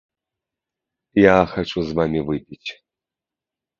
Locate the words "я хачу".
1.25-1.79